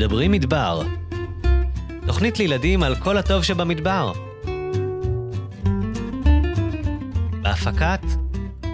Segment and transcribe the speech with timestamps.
[0.00, 0.82] מדברים מדבר.
[2.06, 4.12] תוכנית לילדים על כל הטוב שבמדבר.
[7.42, 8.00] בהפקת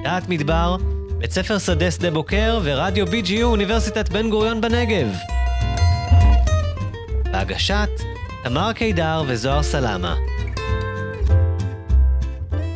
[0.05, 0.77] דעת מדבר,
[1.19, 5.09] בית ספר שדה שדה בוקר ורדיו BGU אוניברסיטת בן גוריון בנגב.
[7.33, 7.91] בהגשת
[8.45, 10.15] תמר קידר וזוהר סלמה.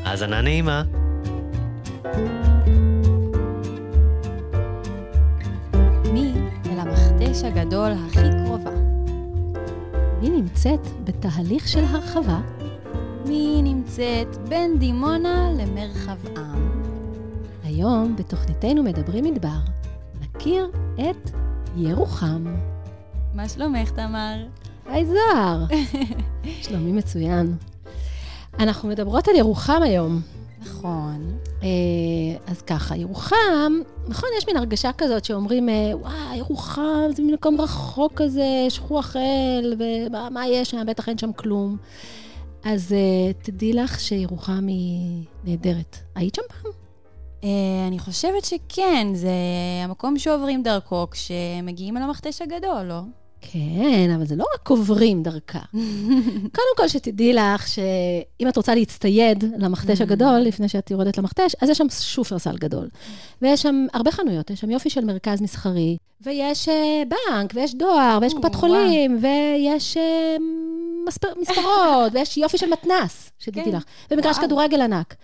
[0.04, 0.82] האזנה נעימה.
[6.12, 6.32] מי
[6.72, 7.92] אל המכתש הגדול
[10.60, 12.40] נמצאת בתהליך של הרחבה?
[13.26, 16.82] מי נמצאת בין דימונה למרחבעם?
[17.64, 19.58] היום בתוכניתנו מדברים מדבר,
[20.20, 21.30] נכיר את
[21.76, 22.44] ירוחם.
[23.34, 24.46] מה שלומך, תמר?
[24.86, 25.64] היי זוהר.
[26.62, 27.56] שלומי מצוין.
[28.58, 30.20] אנחנו מדברות על ירוחם היום.
[30.60, 31.38] נכון.
[31.62, 31.68] אה,
[32.46, 33.72] אז ככה, ירוחם,
[34.08, 39.74] נכון, יש מין הרגשה כזאת שאומרים, אה, וואי, ירוחם זה מקום רחוק כזה, שכוח אל,
[39.78, 40.86] ומה מה יש שם?
[40.86, 41.76] בטח אין שם כלום.
[42.64, 45.96] אז אה, תדעי לך שירוחם היא נהדרת.
[46.14, 46.72] היית שם פעם?
[47.88, 49.30] אני חושבת שכן, זה
[49.84, 53.00] המקום שעוברים דרכו כשמגיעים אל המכתש הגדול, לא?
[53.40, 55.58] כן, אבל זה לא רק עוברים דרכה.
[56.56, 61.68] קודם כל, שתדעי לך שאם את רוצה להצטייד למכתש הגדול, לפני שאת יורדת למכתש, אז
[61.68, 62.88] יש שם שופרסל גדול.
[63.42, 68.18] ויש שם הרבה חנויות, יש שם יופי של מרכז מסחרי, ויש אה, בנק, ויש דואר,
[68.20, 68.54] ויש קופת.
[68.54, 70.36] חולים, ויש אה,
[71.08, 73.76] מספר- מספרות, ויש יופי של מתנ"ס, שתדעי כן.
[73.76, 74.38] לך, ומגרש.
[74.38, 75.14] כדורגל ענק.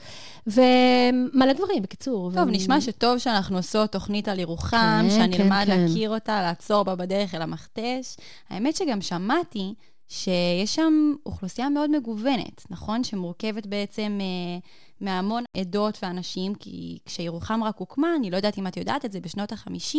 [0.46, 2.30] ומלא דברים, בקיצור.
[2.34, 5.80] טוב, ו- נשמע שטוב שאנחנו עושות תוכנית על ירוחם, כן, שאני כן, אלמד כן.
[5.80, 8.16] להכיר אותה, לעצור בה בדרך אל המכתש.
[8.50, 9.74] האמת שגם שמעתי
[10.08, 13.04] שיש שם אוכלוסייה מאוד מגוונת, נכון?
[13.04, 14.58] שמורכבת בעצם אה,
[15.00, 19.20] מהמון עדות ואנשים, כי כשירוחם רק הוקמה, אני לא יודעת אם את יודעת את זה,
[19.20, 19.98] בשנות ה-50,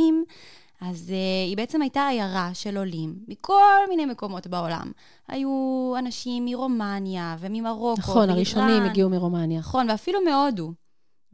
[0.81, 4.91] אז uh, היא בעצם הייתה עיירה של עולים מכל מיני מקומות בעולם.
[5.27, 8.35] היו אנשים מרומניה וממרוקו נכון, ואיראן.
[8.35, 9.59] הראשונים הגיעו מרומניה.
[9.59, 10.73] נכון, ואפילו מהודו.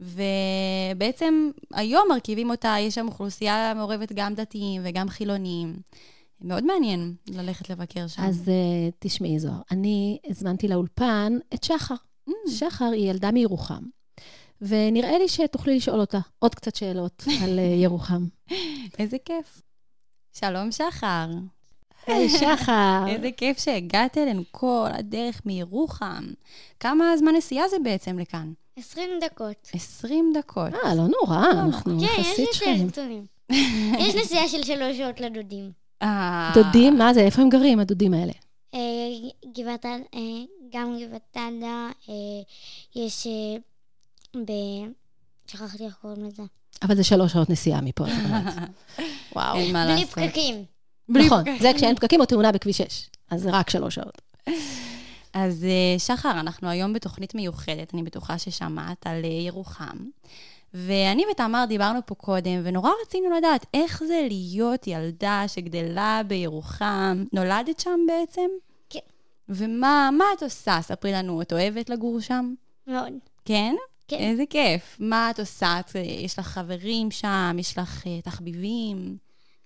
[0.00, 5.76] ובעצם היום מרכיבים אותה, יש שם אוכלוסייה מעורבת גם דתיים וגם חילוניים.
[6.40, 8.22] מאוד מעניין ללכת לבקר שם.
[8.22, 11.94] אז uh, תשמעי, זוהר, אני הזמנתי לאולפן את שחר.
[12.28, 12.50] Mm.
[12.50, 13.82] שחר היא ילדה מירוחם,
[14.60, 18.26] ונראה לי שתוכלי לשאול אותה עוד קצת שאלות על uh, ירוחם.
[18.98, 19.62] איזה כיף.
[20.32, 21.26] שלום, שחר.
[22.06, 23.04] היי, שחר.
[23.12, 26.24] איזה כיף שהגעת אלינו כל הדרך מירוחם.
[26.80, 28.52] כמה זמן נסיעה זה בעצם לכאן?
[28.78, 29.68] 20 דקות.
[29.72, 30.74] 20 דקות.
[30.84, 32.90] אה, לא נורא, אנחנו כן, יש יחסית יותר שכנים.
[32.90, 33.26] קטנים.
[33.98, 35.70] יש נסיעה של שלוש שעות לדודים.
[36.02, 37.20] אה, דודים, מה זה?
[37.20, 38.32] איפה הם גרים, הדודים האלה?
[38.74, 38.80] אה,
[39.56, 40.00] גבעת, אה,
[40.72, 42.14] גם גבעת עדה, אה,
[42.94, 43.56] יש אה,
[44.36, 44.52] ב...
[45.46, 46.42] שכחתי איך קוראים לזה.
[46.82, 48.54] אבל זה שלוש שעות נסיעה מפה, את אומרת.
[49.34, 49.56] וואו.
[49.56, 50.18] אין מה בלי לעשות.
[50.18, 50.64] פקקים.
[51.08, 53.10] נכון, זה כשאין פקקים או תאונה בכביש 6.
[53.30, 54.22] אז זה רק שלוש שעות.
[55.32, 59.96] אז אה, שחר, אנחנו היום בתוכנית מיוחדת, אני בטוחה ששמעת, על אה, ירוחם.
[60.74, 67.24] ואני ותמר דיברנו פה קודם, ונורא רצינו לדעת איך זה להיות ילדה שגדלה בירוחם.
[67.32, 68.48] נולדת שם בעצם?
[68.90, 68.98] כן.
[69.48, 70.78] ומה מה את עושה?
[70.82, 72.54] ספרי לנו, את אוהבת לגור שם?
[72.86, 73.12] מאוד.
[73.44, 73.74] כן?
[74.08, 74.16] כן.
[74.16, 74.96] איזה כיף.
[75.00, 75.80] מה את עושה?
[75.80, 77.56] את, אה, יש לך חברים שם?
[77.58, 79.16] יש לך אה, תחביבים?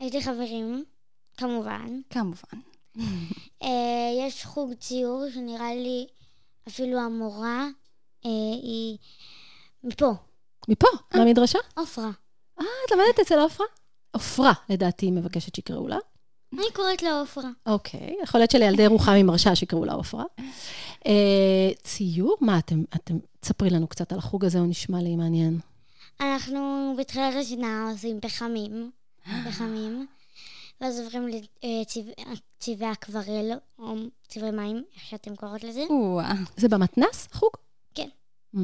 [0.00, 0.84] יש לי חברים,
[1.36, 2.00] כמובן.
[2.10, 2.58] כמובן.
[3.62, 6.06] אה, יש חוג ציור שנראה לי
[6.68, 7.66] אפילו המורה
[8.26, 8.30] אה,
[8.62, 8.98] היא
[9.84, 10.12] מפה,
[10.68, 11.58] מפה, מהמדרשה?
[11.76, 12.10] עופרה.
[12.60, 13.66] אה, את למדת אצל עופרה?
[14.10, 15.98] עופרה, לדעתי, מבקשת שיקראו לה.
[16.52, 17.50] אני קוראת לה עופרה.
[17.66, 20.24] אוקיי, יכול להיות שלילדי ירוחם היא מרשה שיקראו לה עופרה.
[21.06, 22.36] אה, ציור?
[22.40, 25.58] מה, אתם, אתם, תספרי לנו קצת על החוג הזה, הוא נשמע לי מעניין.
[26.20, 28.90] אנחנו בתחילת השנה עושים פחמים,
[29.48, 30.06] פחמים,
[30.80, 33.94] ואז עוברים לצבעי אקוורל, או
[34.28, 35.84] צבעי מים, איך שאתם קוראות לזה.
[36.56, 37.50] זה במתנס, החוג?
[37.94, 38.08] כן.
[38.54, 38.58] Mm.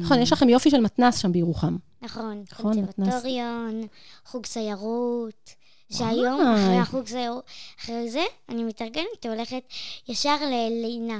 [0.00, 1.76] נכון, יש לכם יופי של מתנס שם בירוחם.
[2.02, 2.94] נכון, נכון, מתנ"ס.
[2.94, 3.82] קונסרבטוריון,
[4.24, 5.50] חוג סיירות,
[5.92, 6.64] שהיום, וואי.
[6.64, 7.44] אחרי החוג סיירות,
[7.80, 9.62] אחרי זה, אני מתארגנת והולכת
[10.08, 11.18] ישר ללינה.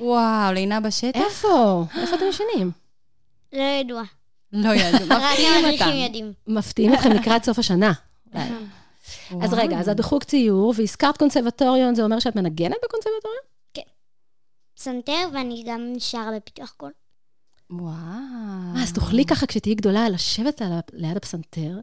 [0.00, 1.20] וואו, לינה בשטח?
[1.20, 1.84] איפה?
[2.00, 2.70] איפה אתם ישנים?
[3.52, 4.02] לא ידוע.
[4.52, 5.08] לא ידעו.
[5.10, 6.32] רק מפתיעים אותם.
[6.46, 7.92] מפתיעים אתכם לקראת סוף השנה.
[9.42, 13.40] אז רגע, אז את בחוג ציור, והזכרת קונסרבטוריון, זה אומר שאת מנגנת בקונסרבטוריון?
[14.74, 16.90] פסנתר, ואני גם שרה בפיתוח קול.
[17.70, 17.90] וואו.
[18.76, 20.62] אה, אז תוכלי ככה כשתהיי גדולה לשבת
[20.92, 21.78] ליד הפסנתר,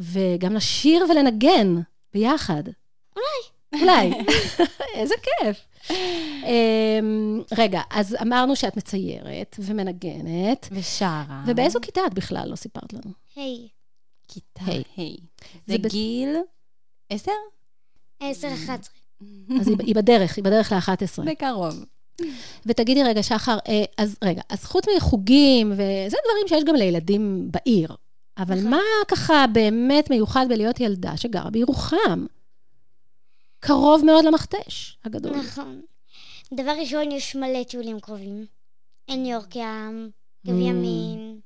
[0.00, 1.74] וגם לשיר ולנגן
[2.14, 2.62] ביחד.
[3.16, 3.82] אולי.
[3.82, 4.10] אולי.
[4.94, 5.68] איזה כיף.
[5.90, 11.42] אמ, רגע, אז אמרנו שאת מציירת ומנגנת, ושרה.
[11.46, 12.48] ובאיזו כיתה את בכלל?
[12.50, 13.12] לא סיפרת לנו.
[13.36, 13.68] היי,
[14.28, 14.82] כיתה היי.
[14.96, 15.16] היי.
[15.66, 16.36] זה גיל
[17.10, 17.32] עשר?
[18.20, 19.60] עשר, אחת עשרה.
[19.60, 21.24] אז היא, בדרך, היא בדרך ל-11.
[21.24, 21.84] בקרוב.
[22.66, 27.96] ותגידי רגע, שחר, אה, אז רגע, אז חוץ מחוגים, וזה דברים שיש גם לילדים בעיר,
[28.38, 28.70] אבל נכון.
[28.70, 32.26] מה ככה באמת מיוחד בלהיות ילדה שגרה בירוחם?
[33.60, 35.36] קרוב מאוד למכתש הגדול.
[35.36, 35.80] נכון.
[36.54, 38.46] דבר ראשון, יש מלא טיולים קרובים.
[39.08, 40.10] אין יורק ים,
[40.46, 40.62] גב Mm.
[40.62, 41.38] ימין,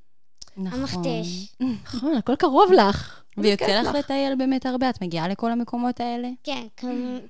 [0.57, 0.81] נכון.
[0.81, 1.55] המכתש.
[1.85, 3.23] נכון, הכל קרוב לך.
[3.37, 4.91] ויוצא לך לטייל באמת הרבה?
[4.91, 6.29] את מגיעה לכל המקומות האלה?
[6.45, 6.67] כן,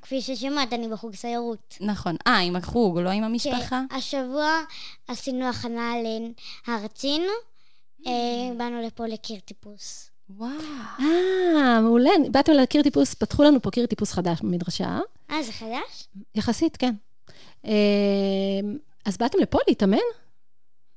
[0.02, 1.76] כפי ששמעת, אני בחוג סיירות.
[1.80, 2.16] נכון.
[2.26, 3.82] אה, עם החוג, לא עם המשפחה?
[3.90, 4.60] כן, השבוע
[5.08, 5.92] עשינו הכנה
[6.68, 7.22] להר צין.
[8.06, 8.12] אה,
[8.56, 10.10] באנו לפה לקיר טיפוס.
[10.30, 10.50] וואו.
[11.00, 12.10] אה, מעולה.
[12.30, 14.98] באתם להכיר טיפוס, פתחו לנו פה קיר טיפוס חדש במדרשה.
[15.30, 16.08] אה, זה חדש?
[16.34, 16.94] יחסית, כן.
[17.66, 18.60] אה,
[19.04, 19.96] אז באתם לפה להתאמן?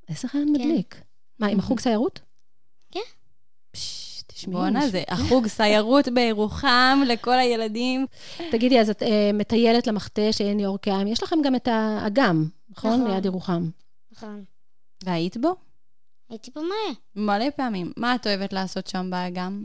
[0.09, 1.01] איזה רעיון מדליק.
[1.39, 2.19] מה, עם החוג סיירות?
[2.91, 2.99] כן.
[4.27, 4.55] תשמעי.
[4.55, 8.05] בואנה, זה החוג סיירות בירוחם לכל הילדים.
[8.51, 12.99] תגידי, אז את אה, מטיילת למכתש, עין יורק ים, יש לכם גם את האגם, נכון?
[12.99, 13.11] נכון.
[13.11, 13.69] ליד ירוחם.
[14.11, 14.43] נכון.
[15.03, 15.55] והיית בו?
[16.29, 16.95] הייתי פה מלא.
[17.15, 17.91] מלא פעמים.
[17.97, 19.63] מה את אוהבת לעשות שם באגם?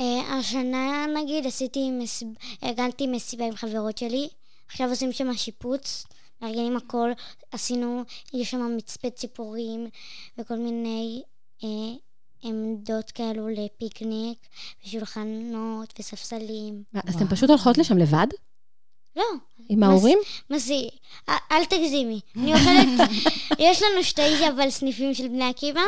[0.00, 2.28] אה, השנה, נגיד, עשיתי מסיב...
[2.64, 4.28] ארגנתי מסיבה עם חברות שלי.
[4.68, 6.06] עכשיו עושים שם שיפוץ,
[6.42, 7.10] מארגנים הכל.
[7.52, 8.02] עשינו,
[8.32, 9.86] יש שם מצפה ציפורים
[10.38, 11.22] וכל מיני
[11.64, 11.68] אה,
[12.42, 14.38] עמדות כאלו לפיקניק,
[14.84, 16.82] ושולחנות וספסלים.
[16.94, 18.26] אז אתן פשוט הולכות לשם לבד?
[19.16, 19.24] לא,
[19.68, 20.18] עם ההורים?
[20.50, 20.74] מה זה?
[21.28, 22.20] אל- תגזימי.
[22.36, 23.08] אני אוכלת...
[23.58, 25.80] יש לנו שתי אבל סניפים של בני עקיבא.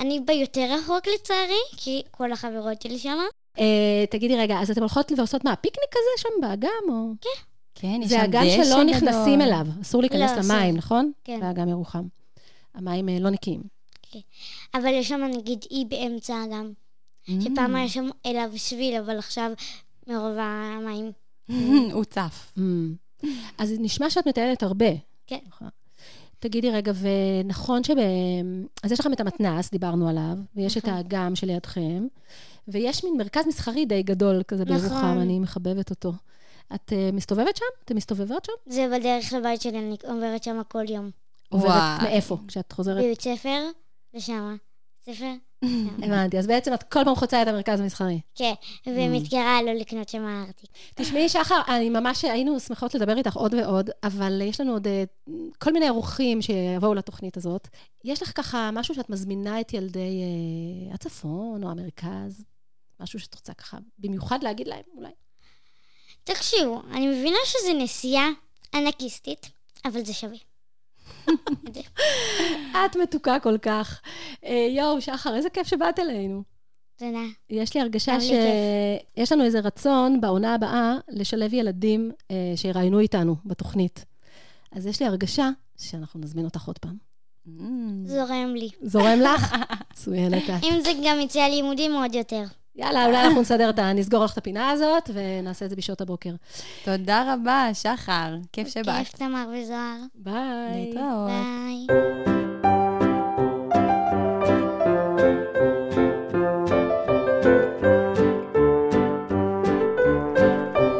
[0.00, 3.24] אני ביותר רחוק לצערי, כי כל החברות שלי שמה.
[3.58, 6.70] אה, תגידי, רגע, אז אתן הולכות ועושות מה, פיקניק כזה שם באגם?
[6.88, 7.12] או...
[7.74, 8.84] כן, יש זה שם אגם דשא שלא גדול.
[8.84, 10.56] נכנסים אליו, אסור להיכנס לא, אסור.
[10.56, 11.12] למים, נכון?
[11.24, 11.40] כן.
[11.40, 12.04] באגם ירוחם.
[12.74, 13.62] המים אה, לא נקיים.
[14.74, 16.72] אבל יש שם נגיד אי באמצע האגם.
[17.28, 17.32] Mm.
[17.40, 19.50] שפעם היה שם אליו שביל, אבל עכשיו
[20.06, 21.12] מרוב המים.
[21.92, 22.52] הוא צף.
[22.58, 22.60] Mm.
[23.58, 24.90] אז נשמע שאת מטיילת הרבה.
[25.26, 25.38] כן.
[26.38, 27.94] תגידי רגע, ונכון שב...
[28.82, 30.96] אז יש לכם את המתנ"ס, דיברנו עליו, ויש את נכון.
[30.96, 32.06] האגם שלידכם,
[32.68, 34.76] ויש מין מרכז מסחרי די גדול כזה נכון.
[34.78, 36.12] בירוחם, אני מחבבת אותו.
[36.74, 37.64] את uh, מסתובבת שם?
[37.84, 38.52] אתן מסתובבות שם?
[38.66, 41.10] זה בדרך לבית שלי, אני עוברת שם כל יום.
[41.48, 42.02] עוברת וואי.
[42.02, 42.38] מאיפה?
[42.48, 43.04] כשאת חוזרת?
[43.04, 43.70] בבית ספר,
[44.14, 44.54] ושמה.
[45.04, 45.32] ספר?
[46.02, 48.20] הבנתי, אז בעצם את כל פעם חוצה את המרכז המסחרי.
[48.34, 48.52] כן,
[48.86, 50.70] ומתקרה לא לקנות שם ארטיק.
[50.94, 55.04] תשמעי, שחר, אני ממש, היינו שמחות לדבר איתך עוד ועוד, אבל יש לנו עוד אה,
[55.58, 57.68] כל מיני אורחים שיבואו לתוכנית הזאת.
[58.04, 62.44] יש לך ככה משהו שאת מזמינה את ילדי אה, הצפון או המרכז?
[63.00, 65.10] משהו שאת רוצה ככה במיוחד להגיד להם, אולי?
[66.24, 68.28] תקשיבו, אני מבינה שזו נסיעה
[68.74, 69.50] ענקיסטית,
[69.84, 70.36] אבל זה שווה.
[72.86, 74.00] את מתוקה כל כך.
[74.44, 76.42] אה, יואו, שחר, איזה כיף שבאת אלינו.
[76.96, 77.22] תודה.
[77.50, 84.04] יש לי הרגשה שיש לנו איזה רצון בעונה הבאה לשלב ילדים אה, שיראיינו איתנו בתוכנית.
[84.72, 86.96] אז יש לי הרגשה שאנחנו נזמין אותך עוד פעם.
[88.04, 88.68] זורם לי.
[88.82, 89.54] זורם לך?
[89.92, 90.64] מצוינת את.
[90.64, 92.44] אם זה גם יצא לימודים עוד יותר.
[92.78, 93.92] יאללה, אולי אנחנו נסדר את ה...
[93.92, 96.30] נסגור לך את הפינה הזאת, ונעשה את זה בשעות הבוקר.
[96.84, 98.36] תודה רבה, שחר.
[98.52, 98.96] כיף שבאת.
[98.98, 99.96] כיף תמר וזוהר.
[100.14, 100.34] ביי.
[100.74, 101.28] להתראות.
[101.28, 101.86] ביי.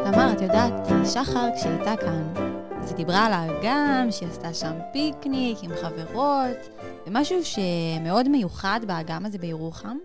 [0.03, 0.73] תמר, את יודעת,
[1.13, 2.33] שחר, כשהיא הייתה כאן,
[2.81, 6.57] אז היא דיברה על האגם, שהיא עשתה שם פיקניק עם חברות,
[7.07, 9.97] ומשהו שמאוד מיוחד באגם הזה בירוחם,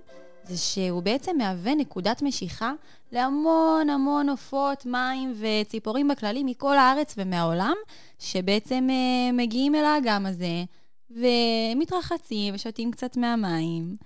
[0.45, 2.73] זה שהוא בעצם מהווה נקודת משיכה
[3.13, 7.75] להמון המון עופות, מים וציפורים בכללי מכל הארץ ומהעולם,
[8.19, 10.65] שבעצם אה, מגיעים אל האגם הזה,
[11.11, 13.97] ומתרחצים ושותים קצת מהמים.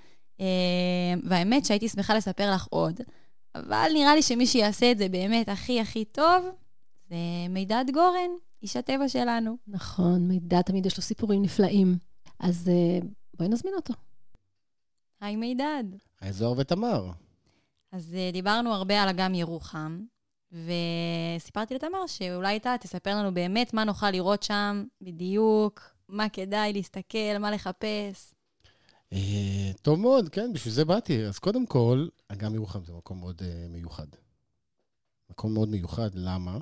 [0.40, 3.00] אה, והאמת שהייתי שמחה לספר לך עוד,
[3.54, 6.44] אבל נראה לי שמי שיעשה את זה באמת הכי הכי טוב,
[7.08, 7.16] זה
[7.50, 8.30] מידד גורן,
[8.62, 9.56] איש הטבע שלנו.
[9.68, 11.98] נכון, מידע תמיד יש לו סיפורים נפלאים.
[12.40, 12.98] אז אה,
[13.34, 13.94] בואי נזמין אותו.
[15.20, 15.84] היי מידד.
[16.20, 17.10] האזור ותמר.
[17.92, 20.00] אז אה, דיברנו הרבה על אגם ירוחם,
[20.52, 27.38] וסיפרתי לתמר שאולי אתה תספר לנו באמת מה נוכל לראות שם בדיוק, מה כדאי להסתכל,
[27.40, 28.34] מה לחפש.
[29.12, 31.24] אה, טוב מאוד, כן, בשביל זה באתי.
[31.24, 34.06] אז קודם כל, אגם ירוחם זה מקום מאוד אה, מיוחד.
[35.30, 36.58] מקום מאוד מיוחד, למה?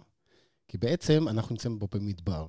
[0.68, 2.48] כי בעצם אנחנו נמצאים פה במדבר,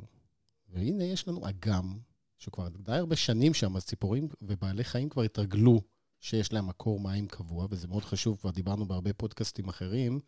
[0.69, 1.97] והנה יש לנו אגם,
[2.37, 5.81] שכבר די הרבה שנים שם, אז ציפורים ובעלי חיים כבר התרגלו
[6.25, 10.19] שיש להם מקור מים קבוע, וזה מאוד חשוב, כבר דיברנו בהרבה פודקאסטים אחרים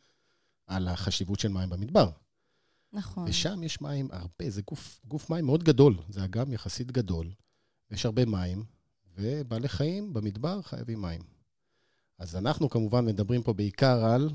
[0.68, 2.10] על החשיבות של מים במדבר.
[2.94, 3.26] נכון.
[3.28, 7.32] ושם יש מים הרבה, זה גוף, גוף מים מאוד גדול, זה אגם יחסית גדול,
[7.92, 8.64] ויש הרבה מים,
[9.16, 11.22] ובעלי חיים במדבר חייבים מים.
[12.20, 14.30] אז אנחנו כמובן מדברים פה בעיקר על,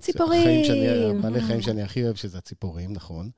[0.00, 0.40] ציפורים.
[0.40, 3.30] החיים שאני, הבעלי חיים שאני הכי אוהב, שזה הציפורים, נכון.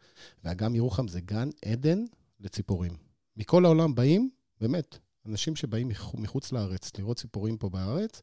[0.44, 2.04] ואגם ירוחם זה גן עדן
[2.40, 2.96] לציפורים.
[3.37, 4.30] מכל העולם באים,
[4.61, 8.23] באמת, אנשים שבאים מחו- מחוץ לארץ לראות ציפורים פה בארץ,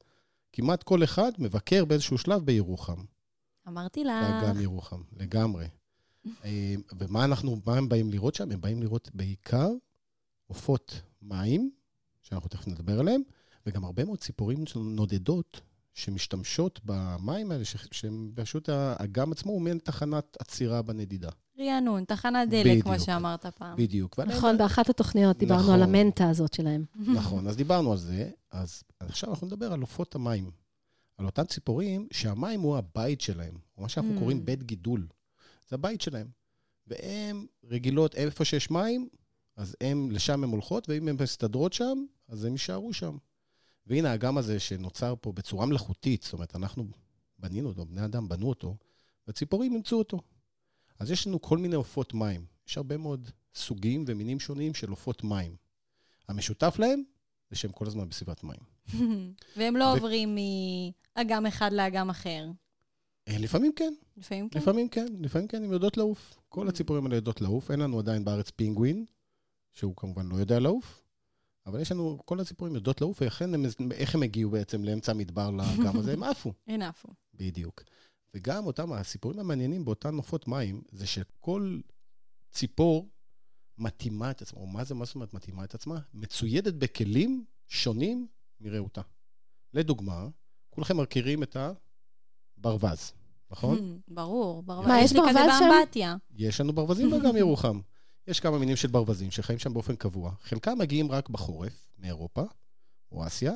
[0.53, 3.03] כמעט כל אחד מבקר באיזשהו שלב בירוחם.
[3.67, 4.29] אמרתי לך.
[4.29, 5.67] באגם ירוחם, לגמרי.
[6.45, 8.51] אה, ומה אנחנו, מה הם באים לראות שם?
[8.51, 9.69] הם באים לראות בעיקר
[10.47, 11.71] עופות מים,
[12.21, 13.21] שאנחנו תכף נדבר עליהם,
[13.65, 15.61] וגם הרבה מאוד ציפורים נודדות
[15.93, 21.29] שמשתמשות במים האלה, שהם פשוט, האגם עצמו הוא מעין תחנת עצירה בנדידה.
[21.59, 23.05] רענון, תחנת דלק, כמו בדיוק.
[23.05, 23.77] שאמרת פעם.
[23.77, 24.19] בדיוק.
[24.19, 25.73] נכון, באחת התוכניות דיברנו נכון.
[25.73, 26.85] על המנטה הזאת שלהם.
[26.95, 30.51] נכון, אז דיברנו על זה, אז עכשיו אנחנו נדבר על עופות המים.
[31.17, 34.19] על אותן ציפורים שהמים הוא הבית שלהם, או מה שאנחנו Mm.
[34.19, 35.07] קוראים בית גידול.
[35.69, 36.27] זה הבית שלהם.
[36.87, 39.09] והן רגילות, איפה שיש מים,
[39.55, 43.17] אז הם, לשם הן הולכות, ואם הן מסתדרות שם, אז הם יישארו שם.
[43.87, 46.85] והנה האגם הזה שנוצר פה בצורה מלאכותית, זאת אומרת, אנחנו
[47.39, 48.75] בנינו אותו, בני אדם בנו אותו,
[49.27, 50.19] והציפורים אימצו אותו.
[50.99, 52.45] אז יש לנו כל מיני עופות מים.
[52.67, 55.55] יש הרבה מאוד סוגים ומינים שונים של עופות מים.
[56.27, 57.03] המשותף להם
[57.49, 58.59] זה שהם כל הזמן בסביבת מים.
[59.57, 60.37] והם לא ו- עוברים
[61.17, 62.45] מאגם אחד לאגם אחר.
[63.27, 64.59] אה, לפעמים כן, לפעמים כן.
[64.59, 66.39] לפעמים כן, לפעמים כן, הן יודעות לעוף.
[66.49, 66.67] כל.
[66.67, 67.71] הציפורים האלה יודעות לעוף.
[67.71, 69.05] אין לנו עדיין בארץ פינגווין,
[69.73, 71.01] שהוא כמובן לא יודע לעוף,
[71.65, 75.51] אבל יש לנו, כל הציפורים יודעות לעוף, ולכן הם, איך הם הגיעו בעצם לאמצע המדבר
[75.51, 76.13] לאגם הזה?
[76.13, 76.53] הם עפו.
[76.67, 77.09] אין עפו.
[77.33, 77.83] בדיוק.
[78.33, 81.79] וגם אותם, הסיפורים המעניינים באותן עופות מים, זה שכל
[82.51, 83.09] ציפור
[83.77, 85.99] מתאימה את עצמה, או מה זה, מה זאת אומרת מתאימה את עצמה?
[86.13, 88.27] מצוידת בכלים שונים
[88.59, 89.01] מרעותה.
[89.73, 90.27] לדוגמה,
[90.69, 91.57] כולכם מכירים את
[92.57, 93.11] הברווז,
[93.51, 93.99] נכון?
[94.07, 94.87] ברור, ברור.
[94.87, 95.69] מה, יש ברווז שם?
[96.31, 97.79] יש לנו ברווזים באגם ירוחם.
[98.27, 100.31] יש כמה מינים של ברווזים שחיים שם באופן קבוע.
[100.41, 102.43] חלקם מגיעים רק בחורף, מאירופה
[103.11, 103.53] או אסיה,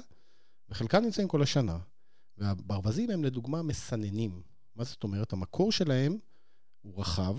[0.70, 1.78] וחלקם נמצאים כל השנה.
[2.38, 4.42] והברווזים הם לדוגמה מסננים.
[4.76, 5.34] מה זאת אומרת?
[5.34, 6.18] המקור שלהם
[6.82, 7.36] הוא רחב,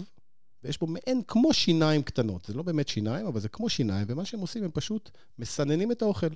[0.63, 2.45] ויש בו מעין כמו שיניים קטנות.
[2.45, 6.03] זה לא באמת שיניים, אבל זה כמו שיניים, ומה שהם עושים, הם פשוט מסננים את
[6.03, 6.27] האוכל.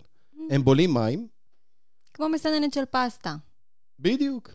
[0.50, 1.28] הם בולים מים,
[2.14, 3.36] כמו מסננת של פסטה.
[3.98, 4.54] בדיוק.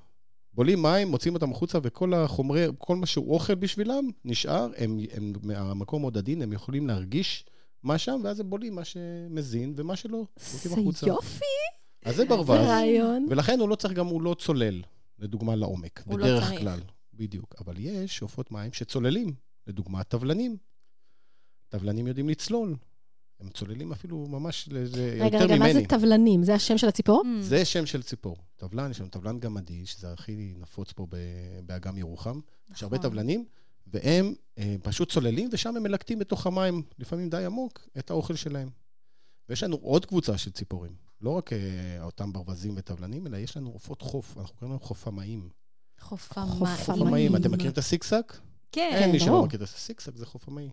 [0.53, 4.69] בולים מים, מוציאים אותם החוצה, וכל החומרי, כל מה שהוא אוכל בשבילם, נשאר.
[4.77, 7.45] הם, הם מהמקום מאוד עדין, הם יכולים להרגיש
[7.83, 10.25] מה שם, ואז הם בולים מה שמזין, ומה שלא,
[10.91, 11.07] זה.
[11.07, 11.45] יופי,
[12.05, 12.59] אז זה זה ברווז.
[12.59, 13.27] רעיון.
[13.29, 14.81] ולכן הוא לא צריך, גם הוא לא צולל,
[15.23, 16.03] לדוגמה, לעומק.
[16.05, 16.59] הוא לא בדרך צריך.
[16.59, 16.79] כלל.
[17.13, 17.55] בדיוק.
[17.59, 19.33] אבל יש עופות מים שצוללים,
[19.67, 20.57] לדוגמה, טבלנים.
[21.69, 22.75] טבלנים יודעים לצלול.
[23.39, 25.87] הם צוללים אפילו ממש לזה רגע, יותר רגע, מה זה ממני.
[25.87, 26.43] טבלנים?
[26.43, 27.23] זה השם של הציפור?
[27.23, 27.41] Mm.
[27.41, 28.37] זה שם של ציפור.
[28.55, 32.39] טבלן, יש לנו טבלן גמדי, שזה הכי נפוץ פה ב- באגם ירוחם.
[32.73, 33.09] יש הרבה נכון.
[33.09, 33.45] טבלנים,
[33.87, 38.69] והם אה, פשוט צוללים, ושם הם מלקטים בתוך המים, לפעמים די עמוק, את האוכל שלהם.
[39.53, 40.91] ויש לנו עוד קבוצה של ציפורים.
[41.21, 41.57] לא רק אה,
[42.03, 45.49] אותם ברווזים וטבלנים, אלא יש לנו עופות חוף, אנחנו קוראים להם חופמאים.
[45.99, 46.49] חופמאים.
[46.85, 47.35] חופמאים.
[47.35, 48.37] אתם מכירים את הסיקסק?
[48.71, 48.91] כן.
[48.93, 49.45] אין מי שלא ברור.
[49.45, 50.69] מכיר את הסיקסק, זה חופמאי.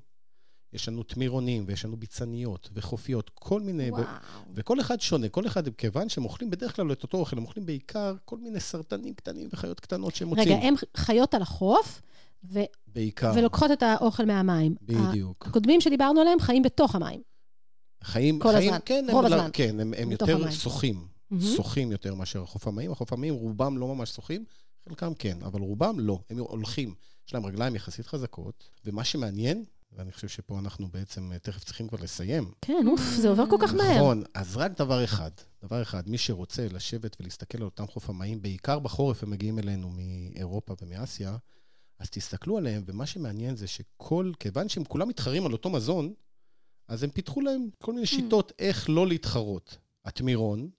[0.72, 3.90] יש לנו תמירונים, ויש לנו ביצניות, וחופיות, כל מיני...
[3.90, 4.04] וואו.
[4.54, 7.66] וכל אחד שונה, כל אחד, כיוון שהם אוכלים בדרך כלל את אותו אוכל, הם אוכלים
[7.66, 10.48] בעיקר כל מיני סרטנים קטנים וחיות קטנות שהם מוצאים.
[10.48, 12.02] רגע, הם חיות על החוף,
[12.44, 14.74] ו- בעיקר, ולוקחות את האוכל מהמים.
[14.82, 15.46] בדיוק.
[15.46, 17.20] הקודמים שדיברנו עליהם חיים בתוך המים.
[18.04, 19.50] חיים, כל חיים, הזמן, כן, רוב הם, לא- הזמן.
[19.52, 20.50] כן, הם, הם יותר המים.
[20.52, 21.06] שוחים.
[21.56, 22.92] שוחים יותר מאשר החופמאים.
[22.92, 24.44] החופמאים רובם לא ממש שוחים,
[24.88, 26.94] חלקם כן, אבל רובם לא, הם הולכים.
[27.28, 31.88] יש להם רגליים יחסית חזקות, ומה שמעניין, ואני חושב שפה אנחנו בעצם אה, תכף צריכים
[31.88, 33.96] כבר לסיים, כן, אוף, זה עובר כל כך מהר.
[33.96, 35.30] נכון, אז רק דבר אחד,
[35.64, 40.74] דבר אחד, מי שרוצה לשבת ולהסתכל על אותם חופמאים, בעיקר בחורף הם מגיעים אלינו מאירופה
[40.82, 41.36] ומאסיה,
[41.98, 46.12] אז תסתכלו עליהם, ומה שמעניין זה שכל, כיוון שהם כולם מתחרים על אותו מזון,
[46.90, 49.76] אז הם פיתחו להם כל מיני שיטות איך לא להתחרות.
[50.04, 50.70] התמירון,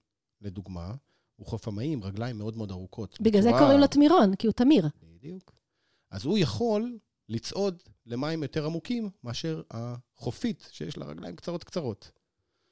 [0.41, 0.93] לדוגמה,
[1.35, 3.17] הוא חופמאי עם רגליים מאוד מאוד ארוכות.
[3.21, 4.87] בגלל זה בצורה- קוראים לו תמירון, כי הוא תמיר.
[5.17, 5.51] בדיוק.
[6.11, 6.97] אז הוא יכול
[7.29, 12.11] לצעוד למים יותר עמוקים מאשר החופית, שיש לה רגליים קצרות קצרות.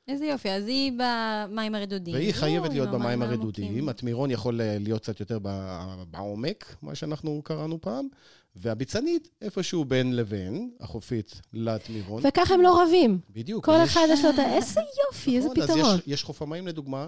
[0.08, 2.14] איזה יופי, אז היא במים הרדודים.
[2.14, 3.90] והיא חייבת להיות במים הרדודים.
[3.90, 8.08] התמירון יכול אה, להיות קצת יותר ב- בעומק, מה שאנחנו קראנו פעם,
[8.56, 12.22] והביצנית איפשהו בין לבין, החופית לתמירון.
[12.26, 13.20] וככה הם לא רבים.
[13.30, 13.66] בדיוק.
[13.66, 14.56] כל ויש- אחד יש לו את ה...
[14.56, 15.96] איזה יופי, איזה נכון, אז פתרון.
[15.96, 17.08] יש, יש חופמאים, לדוגמה,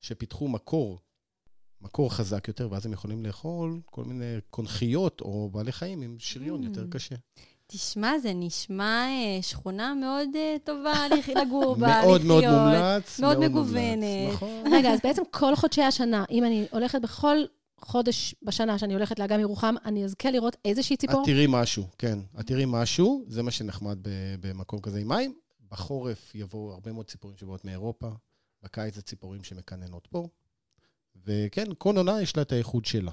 [0.00, 0.98] שפיתחו מקור,
[1.80, 6.62] מקור חזק יותר, ואז הם יכולים לאכול כל מיני קונכיות או בעלי חיים עם שריון
[6.62, 6.66] Mm.
[6.66, 7.14] יותר קשה.
[7.66, 10.94] תשמע, זה נשמע אה, שכונה מאוד אה, טובה
[11.42, 12.58] לגור בה, מאוד מאוד לחיות.
[12.58, 13.20] מומלץ.
[13.20, 14.04] מאוד מגוונת.
[14.32, 14.48] נכון.
[14.72, 17.36] רגע, אז בעצם כל חודשי השנה, אם אני הולכת בכל
[17.84, 21.24] חודש בשנה שאני הולכת לאגם ירוחם, אני אזכה לראות איזושהי את ציפור?
[21.24, 22.18] תראי משהו, כן.
[22.40, 23.98] את תראי משהו, זה מה שנחמד
[24.40, 25.34] במקום כזה עם מים.
[25.70, 28.08] בחורף יבואו הרבה מאוד ציפורים שבאות מאירופה,
[28.62, 30.28] בקיץ זה ציפורים שמקננות פה.
[31.26, 33.10] וכן, כל עונה יש לה את האיכות שלה.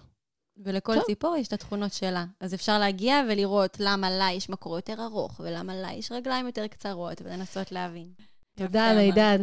[0.57, 1.03] ולכל טוב.
[1.05, 2.25] ציפור יש את התכונות שלה.
[2.39, 6.67] אז אפשר להגיע ולראות למה לה יש מקור יותר ארוך, ולמה לה יש רגליים יותר
[6.67, 8.11] קצרות, ולנסות להבין.
[8.55, 9.39] תודה, מידד.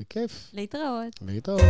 [0.00, 0.50] בכיף.
[0.52, 1.12] להתראות.
[1.22, 1.60] להתראות.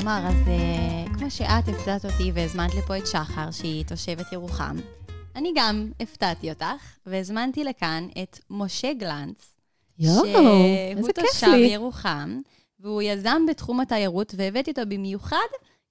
[0.00, 4.76] תמר, אז uh, כמו שאת הפתעת אותי והזמנת לפה את שחר, שהיא תושבת ירוחם,
[5.36, 9.56] אני גם הפתעתי אותך, והזמנתי לכאן את משה גלנץ,
[9.98, 11.66] יואו, איזה שהוא כיף תושב לי.
[11.66, 12.40] ירוחם,
[12.80, 15.36] והוא יזם בתחום התיירות, והבאתי אותו במיוחד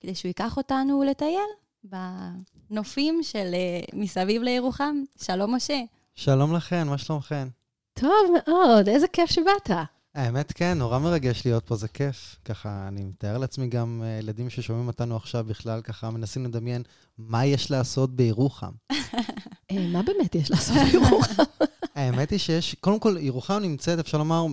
[0.02, 1.50] כדי שהוא ייקח אותנו לטייל
[1.84, 4.96] בנופים של uh, מסביב לירוחם.
[5.24, 5.82] שלום, משה.
[6.16, 7.48] שלום לכן, מה שלומכן?
[7.94, 9.70] טוב מאוד, איזה כיף שבאת.
[10.16, 12.36] האמת, כן, נורא מרגש להיות פה, זה כיף.
[12.46, 16.84] ככה, אני מתאר לעצמי גם אה, ילדים ששומעים אותנו עכשיו בכלל, ככה מנסים לדמיין
[17.18, 18.72] מה יש לעשות בירוחם.
[19.72, 21.44] אה, מה באמת יש לעשות בירוחם?
[21.96, 24.46] האמת היא שיש, קודם כל, ירוחם נמצאת, אפשר לומר,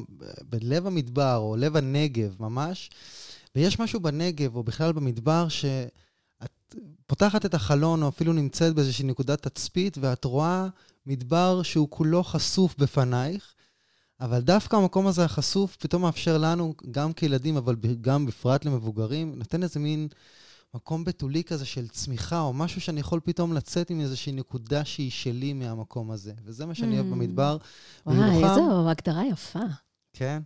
[0.42, 2.90] בלב המדבר, או לב הנגב ממש,
[3.54, 6.74] ויש משהו בנגב, או בכלל במדבר, שאת
[7.06, 10.66] פותחת את החלון, או אפילו נמצאת באיזושהי נקודת תצפית, ואת רואה
[11.06, 13.54] מדבר שהוא כולו חשוף בפנייך,
[14.20, 19.62] אבל דווקא המקום הזה החשוף פתאום מאפשר לנו, גם כילדים, אבל גם בפרט למבוגרים, נותן
[19.62, 20.08] איזה מין
[20.74, 25.10] מקום בתולי כזה של צמיחה, או משהו שאני יכול פתאום לצאת עם איזושהי נקודה שהיא
[25.10, 26.32] שלי מהמקום הזה.
[26.44, 27.10] וזה מה שאני אוהב Mm.
[27.10, 27.56] במדבר.
[28.06, 29.60] וואי, איזו הגדרה יפה.
[30.12, 30.42] כן.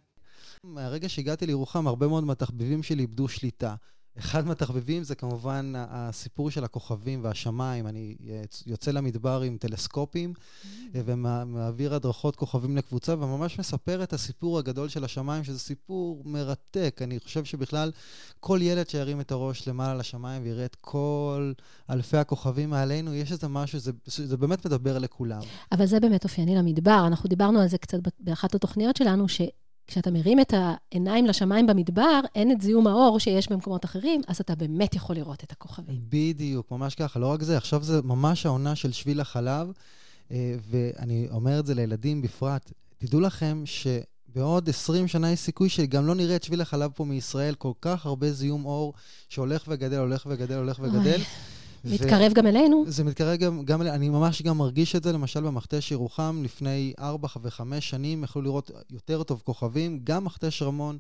[0.65, 3.75] מהרגע שהגעתי לירוחם, הרבה מאוד מהתחביבים שלי איבדו שליטה.
[4.19, 7.87] אחד מהתחביבים זה כמובן הסיפור של הכוכבים והשמיים.
[7.87, 10.33] אני יוצ- יוצא למדבר עם טלסקופים
[10.95, 17.01] ומעביר הדרכות כוכבים לקבוצה, וממש מספר את הסיפור הגדול של השמיים, שזה סיפור מרתק.
[17.05, 17.91] אני חושב שבכלל
[18.41, 21.53] כל ילד שירים את הראש למעלה לשמיים ויראה את כל
[21.91, 25.41] אלפי הכוכבים מעלינו, יש איזה משהו, זה, זה באמת מדבר לכולם.
[25.73, 27.05] אבל זה באמת אופייני למדבר.
[27.07, 29.27] אנחנו דיברנו על זה קצת באחת התוכניות שלנו,
[29.91, 34.55] שכשאתה מרים את העיניים לשמיים במדבר, אין את זיהום האור שיש במקומות אחרים, אז אתה
[34.55, 36.01] באמת יכול לראות את הכוכבים.
[36.09, 37.19] בדיוק, ממש ככה.
[37.19, 39.73] לא רק זה, עכשיו זה ממש העונה של שביל החלב,
[40.31, 42.73] אה, ואני אומר את זה לילדים בפרט.
[42.99, 47.55] תדעו לכם שבעוד 20 שנה יש סיכוי שגם לא נראה את שביל החלב פה מישראל,
[47.55, 48.93] כל כך הרבה זיהום אור
[49.29, 51.21] שהולך וגדל, הולך וגדל, הולך וגדל.
[51.21, 52.85] ו- מתקרב גם אלינו.
[52.87, 56.93] זה מתקרב גם, גם, אלי- אני ממש גם מרגיש את זה, למשל במכתש ירוחם, לפני
[56.99, 60.99] 4 ו-5 שנים יכלו לראות יותר טוב כוכבים, גם מכתש רמון.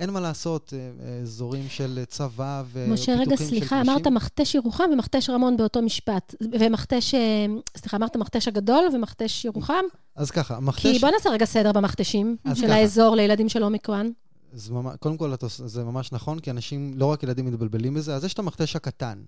[0.00, 3.90] אין מה לעשות, אה, אה, אזורים של צבא ופיתוחים משה, רגע, של סליחה, כבישים.
[3.90, 6.34] אמרת מכתש ירוחם ומכתש רמון באותו משפט.
[6.60, 9.84] ומכתש, אה, סליחה, אמרת מכתש הגדול ומכתש ירוחם?
[10.16, 10.86] אז ככה, מכתש...
[10.86, 12.74] כי בוא נעשה רגע סדר במכתשים של ככה.
[12.74, 14.12] האזור לילדים של אומיקרון.
[14.54, 18.24] אז ממש, קודם כל, זה ממש נכון, כי אנשים, לא רק ילדים מתבלבלים בזה, אז
[18.24, 19.18] יש את המכתש הקטן,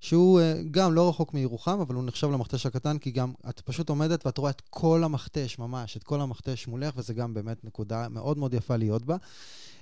[0.00, 3.88] שהוא אה, גם לא רחוק מירוחם, אבל הוא נחשב למכתש הקטן, כי גם את פשוט
[3.88, 8.08] עומדת ואת רואה את כל המכתש, ממש, את כל המכתש מולך, וזה גם באמת נקודה
[8.08, 9.16] מאוד מאוד יפה להיות בה.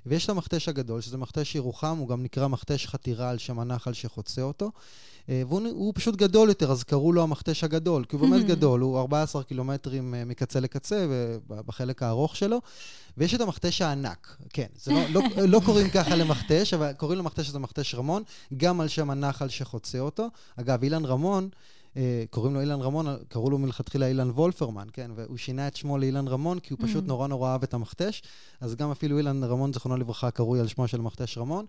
[0.07, 3.93] ויש את המכתש הגדול, שזה מכתש ירוחם, הוא גם נקרא מכתש חתירה על שם הנחל
[3.93, 4.71] שחוצה אותו.
[5.29, 8.81] אה, והוא הוא פשוט גדול יותר, אז קראו לו המכתש הגדול, כי הוא באמת גדול,
[8.81, 11.07] הוא 14 קילומטרים אה, מקצה לקצה,
[11.49, 12.61] בחלק הארוך שלו.
[13.19, 17.49] ויש את המכתש הענק, כן, זה לא, לא, לא קוראים ככה למכתש, אבל קוראים למכתש
[17.49, 18.23] הזה מכתש רמון,
[18.57, 20.29] גם על שם הנחל שחוצה אותו.
[20.57, 21.49] אגב, אילן רמון,
[22.31, 26.29] קוראים לו אילן רמון, קראו לו מלכתחילה אילן וולפרמן, כן, והוא שינה את שמו לאילן
[26.29, 27.09] רמון, כי הוא פשוט Mm.
[27.09, 28.23] נורא נורא אהב את המכתש,
[28.61, 31.65] אז גם אפילו אילן רמון, זיכרונו לברכה, קרוי על שמו של מכתש רמון,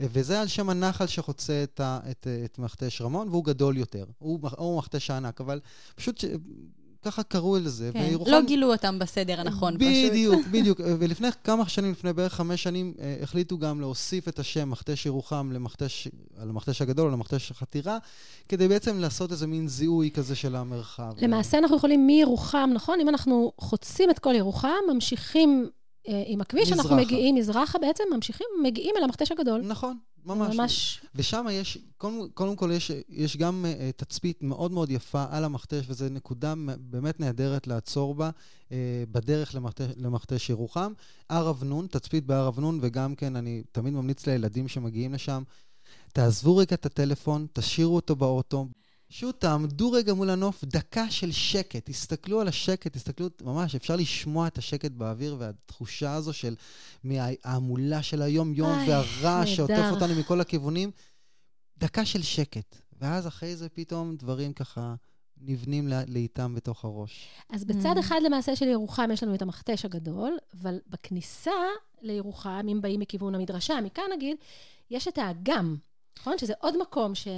[0.00, 4.04] אה, וזה על שם הנחל שחוצה את, את, אה, את מכתש רמון, והוא גדול יותר.
[4.18, 5.60] הוא, הוא מכתש הענק, אבל
[5.94, 6.24] פשוט ש...
[7.04, 7.90] ככה קראו לזה.
[7.92, 9.88] כן, וירוחם- לא גילו אותם בסדר הנכון פשוט.
[10.10, 10.80] בדיוק, בדיוק.
[10.98, 15.50] ולפני כמה שנים, לפני בערך חמש שנים, אה, החליטו גם להוסיף את השם מכתש ירוחם
[15.52, 17.98] למכתש, על המכתש הגדול, למכתש החתירה,
[18.48, 21.12] כדי בעצם לעשות איזה מין זיהוי כזה של המרחב.
[21.22, 23.00] למעשה אנחנו יכולים מירוחם, נכון?
[23.00, 25.68] אם אנחנו חוצים את כל ירוחם, ממשיכים
[26.08, 27.02] אה, עם הכביש, אנחנו מזרחה.
[27.02, 29.60] מגיעים מזרחה בעצם, ממשיכים, מגיעים אל המכתש הגדול.
[29.64, 30.56] נכון, ממש.
[30.56, 35.44] ממש ושם יש, קודם, קודם כל יש, יש גם uh, תצפית מאוד מאוד יפה על
[35.44, 38.30] המכתש, וזו נקודה באמת נהדרת לעצור בה
[38.68, 38.72] uh,
[39.12, 40.92] בדרך למכתש, למכתש ירוחם.
[41.30, 45.42] הר אבנון, תצפית בהר אבנון, וגם כן, אני תמיד ממליץ לילדים שמגיעים לשם,
[46.12, 48.66] תעזבו רגע את הטלפון, תשאירו אותו באוטו.
[49.16, 54.46] פשוט תעמדו רגע מול הנוף, דקה של שקט, תסתכלו על השקט, תסתכלו, ממש, אפשר לשמוע
[54.46, 56.54] את השקט באוויר והתחושה הזו של
[57.04, 59.88] מההמולה של היום-יום והרעש שעוטף.
[59.90, 60.90] אותנו מכל הכיוונים.
[61.78, 64.94] דקה של שקט, ואז אחרי זה פתאום דברים ככה
[65.40, 67.28] נבנים לאיתם בתוך הראש.
[67.50, 67.98] אז בצד.
[68.00, 71.50] אחד למעשה של ירוחם יש לנו את המכתש הגדול, אבל בכניסה
[72.02, 74.36] לירוחם, אם באים מכיוון המדרשה, מכאן נגיד,
[74.90, 75.76] יש את האגם,
[76.18, 76.38] נכון?
[76.38, 77.28] שזה עוד מקום ש...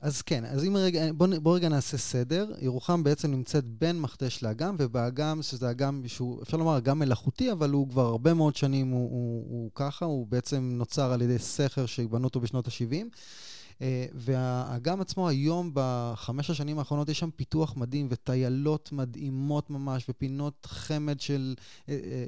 [0.00, 2.52] אז כן, אז אם רגע, בוא, נ- בוא רגע נעשה סדר.
[2.60, 7.70] ירוחם בעצם נמצאת בין מכתש לאגם, ובאגם, שזה אגם שהוא, אפשר לומר, אגם מלאכותי, אבל
[7.70, 11.86] הוא כבר הרבה מאוד שנים הוא, הוא, הוא ככה, הוא בעצם נוצר על ידי סכר
[11.86, 13.04] שבנו אותו בשנות ה-70.
[14.14, 21.20] והאגם עצמו היום, בחמש השנים האחרונות, יש שם פיתוח מדהים וטיילות מדהימות ממש, ופינות חמד
[21.20, 21.54] של
[21.88, 22.26] אה, אה,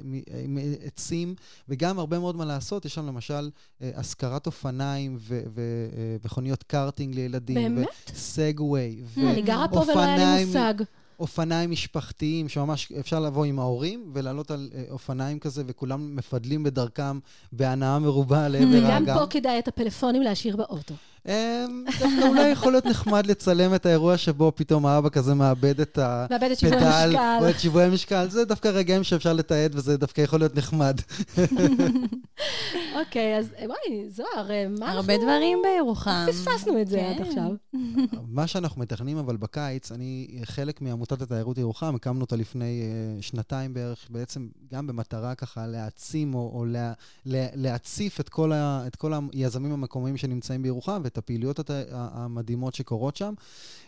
[0.57, 1.35] אה, עצים,
[1.69, 2.85] וגם הרבה מאוד מה לעשות.
[2.85, 3.49] יש שם למשל
[3.81, 7.75] אה, השכרת אופניים ומכוניות קארטינג לילדים.
[7.75, 8.11] באמת?
[8.13, 9.01] וסגווי.
[9.17, 10.73] אה, אני גרה פה ולא היה לי מושג.
[11.19, 17.19] אופניים משפחתיים, שממש אפשר לבוא עם ההורים ולעלות על אה, אופניים כזה, וכולם מפדלים בדרכם
[17.51, 19.17] בהנאה מרובה לעבר וגם האגם.
[19.19, 20.93] פה כדאי את הפלאפונים להשאיר באוטו.
[21.27, 25.97] אמ, דווקא אולי יכול להיות נחמד לצלם את האירוע שבו פתאום האבא כזה מאבד את
[26.01, 27.15] הפדל.
[27.41, 28.29] או את שיווי המשקל.
[28.29, 31.01] זה דווקא רגעים שאפשר לתעד, וזה דווקא יכול להיות נחמד.
[32.99, 35.27] אוקיי, אז וואי, זוהר, אה, מה הרבה אנחנו...
[35.27, 36.25] דברים בירוחם.
[36.27, 37.23] פספסנו את זה עד כן.
[37.23, 37.51] עכשיו.
[38.37, 43.73] מה שאנחנו מתכננים אבל בקיץ, אני חלק מעמותת התיירות ירוחם, הקמנו אותה לפני אה, שנתיים
[43.73, 46.93] בערך, בעצם גם במטרה ככה להעצים או, או לה,
[47.25, 51.59] לה, להציף את כל, ה, את כל היזמים המקומיים שנמצאים בירוחם ואת הפעילויות
[51.91, 53.33] המדהימות שקורות שם.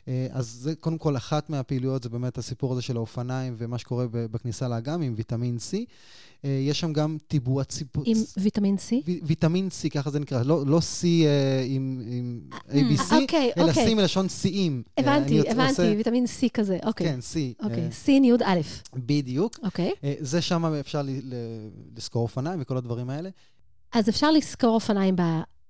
[0.08, 4.06] אה, אז זה קודם כל אחת מהפעילויות, זה באמת הסיפור הזה של האופניים ומה שקורה
[4.12, 5.76] בכניסה לאגם עם ויטמין C.
[6.46, 8.04] אה, יש שם גם טיבוע ציפוץ.
[8.08, 8.94] עם ויטמין C?
[9.08, 13.68] ו- ויטמין C, ככה זה נקרא, לא, לא C אה, עם, עם ABC, אוקיי, אלא
[13.70, 13.88] אוקיי.
[13.92, 14.28] C מלשון.
[14.46, 17.08] אה, אני הבנתי, הבנתי, עושה- ויטמין C כזה, אוקיי.
[17.08, 17.64] כן, C.
[17.64, 18.60] אוקיי, אה, סין, י' א',
[18.96, 19.60] בדיוק.
[19.64, 19.92] אוקיי.
[20.04, 23.30] אה, זה שם אפשר ל- ל- לשכור אופניים וכל הדברים האלה.
[23.94, 25.16] אז אפשר לשכור אופניים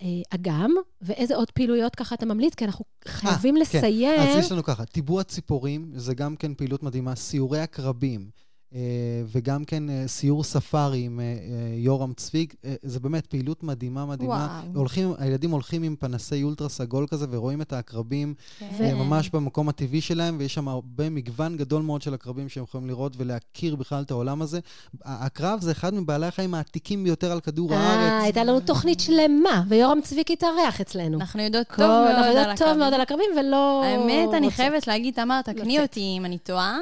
[0.02, 2.56] באגם, ואיזה עוד פעילויות ככה אתה ממליץ?
[2.56, 3.62] כי אנחנו חייבים כן.
[3.62, 4.20] לסיים.
[4.20, 8.30] אז יש לנו ככה, טיבוע ציפורים, זה גם כן פעילות מדהימה, סיורי עקרבים.
[8.76, 8.80] אה,
[9.28, 14.06] וגם כן אה, סיור ספארי עם אה, אה, יורם צביג, אה, זה באמת פעילות מדהימה
[14.06, 14.62] מדהימה.
[14.64, 14.76] וואו.
[14.80, 18.68] הולכים, הילדים הולכים עם פנסי אולטרה סגול כזה ורואים את העקרבים כן.
[18.80, 22.88] אה, ממש במקום הטבעי שלהם, ויש שם הרבה מגוון גדול מאוד של עקרבים שהם יכולים
[22.88, 24.60] לראות ולהכיר בכלל את העולם הזה.
[25.04, 28.24] העקרב זה אחד מבעלי החיים העתיקים ביותר על כדור אה, הארץ.
[28.24, 31.20] הייתה לנו תוכנית שלמה, ויורם צביק התארח אצלנו.
[31.20, 32.78] אנחנו יודעות טוב מאוד אנחנו על יודעות טוב.
[32.78, 33.84] מאוד על הקרבים, ולא...
[33.86, 34.58] האמת, אני רוצה.
[34.58, 35.90] חייבת להגיד, תמר, תקני לצאת.
[35.90, 36.80] אותי אם אני טועה,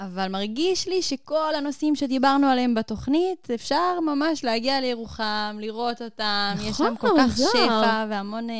[0.00, 6.76] אבל מרגיש לי שכל הנושאים שדיברנו עליהם בתוכנית, אפשר ממש להגיע לירוחם, לראות אותם, יש
[6.76, 7.50] שם כל נכון, כך זוהר.
[7.82, 8.54] שפע והמון אה,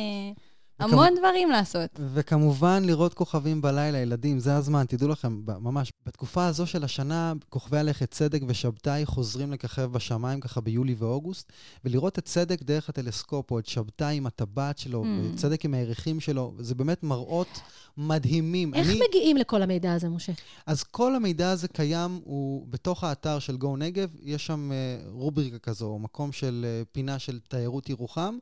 [0.81, 1.89] וכמו- המון דברים לעשות.
[2.13, 7.77] וכמובן, לראות כוכבים בלילה, ילדים, זה הזמן, תדעו לכם, ממש, בתקופה הזו של השנה, כוכבי
[7.77, 11.51] הלכת צדק ושבתאי חוזרים לככב בשמיים ככה ביולי ואוגוסט,
[11.85, 15.07] ולראות את צדק דרך הטלסקופ, או את שבתאי עם הטבעת שלו, Mm.
[15.33, 17.59] וצדק עם הירחים שלו, זה באמת מראות
[17.97, 18.73] מדהימים.
[18.73, 20.31] איך אני, מגיעים לכל המידע הזה, משה?
[20.65, 24.77] אז כל המידע הזה קיים, הוא בתוך האתר של גו נגב, יש שם אה,
[25.11, 28.37] רובריקה כזו, או מקום של אה, פינה של תיירות ירוחם,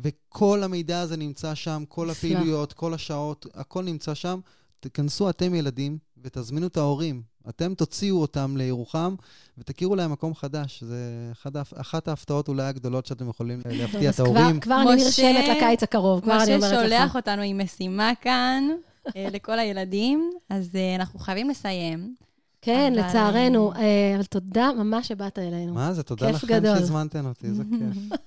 [0.00, 2.10] וכל המידע הזה נמצא שם, כל.
[2.10, 4.40] הפעילויות, כל השעות, הכל נמצא שם.
[4.80, 7.22] תכנסו אתם ילדים ותזמינו את ההורים.
[7.48, 9.14] אתם תוציאו אותם לירוחם
[9.58, 10.84] ותכירו להם מקום חדש.
[10.84, 14.60] זה ההפ- אחת ההפתעות אולי הגדולות שאתם יכולים אה, להפתיע את כבר- ההורים.
[14.60, 16.82] כבר אני משה- נרשמת לקיץ הקרוב, כבר אני משה אומרת לך.
[16.82, 18.64] שולח אותנו עם משימה כאן
[19.16, 22.14] לכל הילדים, אז אה, אנחנו חייבים לסיים.
[22.62, 23.72] כן, אבל- לצערנו.
[23.72, 25.74] אה, אבל תודה ממש שבאת אלינו.
[25.74, 26.02] מה זה?
[26.02, 26.78] תודה לכם גדול.
[26.78, 28.18] שהזמנתם אותי, איזה כיף.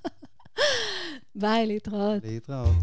[1.35, 2.23] ביי, להתראות.
[2.23, 2.75] להתראות.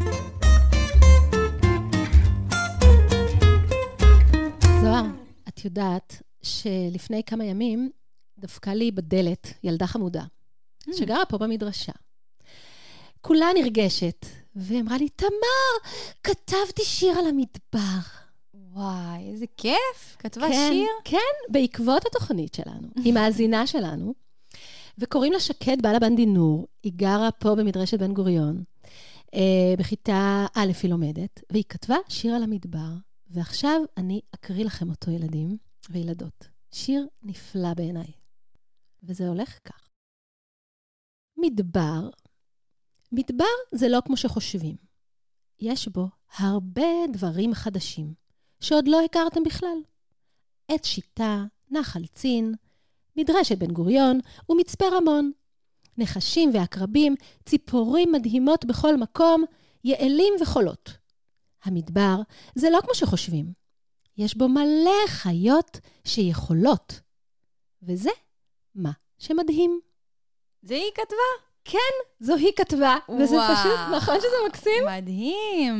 [4.81, 5.05] זוהר,
[5.47, 7.89] את יודעת שלפני כמה ימים
[8.39, 10.23] דפקה לי בדלת ילדה חמודה,
[10.97, 11.91] שגרה פה במדרשה.
[13.21, 14.25] כולה נרגשת,
[14.59, 15.91] והיא אמרה לי, תמר,
[16.23, 17.99] כתבתי שיר על המדבר.
[18.53, 20.15] וואי, איזה כיף.
[20.19, 20.87] כתבה כן, שיר?
[21.03, 22.87] כן, בעקבות התוכנית שלנו.
[22.95, 24.13] היא מאזינה שלנו,
[24.97, 26.67] וקוראים לה שקד בלבן דינור.
[26.83, 28.63] היא גרה פה במדרשת בן גוריון.
[29.33, 32.91] אה, בכיתה א' היא לומדת, והיא כתבה שיר על המדבר,
[33.29, 35.57] ועכשיו אני אקריא לכם אותו, ילדים
[35.89, 36.47] וילדות.
[36.71, 38.11] שיר נפלא בעיניי.
[39.03, 39.89] וזה הולך כך.
[41.37, 42.09] מדבר,
[43.11, 44.75] מדבר זה לא כמו שחושבים.
[45.59, 48.13] יש בו הרבה דברים חדשים,
[48.59, 49.77] שעוד לא הכרתם בכלל.
[50.67, 52.55] עץ שיטה, נחל צין,
[53.15, 54.19] מדרשת בן גוריון
[54.49, 55.31] ומצפה רמון.
[55.97, 59.43] נחשים ועקרבים, ציפורים מדהימות בכל מקום,
[59.83, 60.97] יעלים וחולות.
[61.63, 62.15] המדבר
[62.55, 63.53] זה לא כמו שחושבים.
[64.17, 66.99] יש בו מלא חיות שיכולות.
[67.83, 68.09] וזה
[68.75, 69.79] מה שמדהים.
[70.61, 71.48] זה היא כתבה.
[72.19, 73.55] זו היא כתבה, וזה וואו.
[73.55, 74.85] פשוט, נכון שזה מקסים?
[74.87, 75.75] מדהים,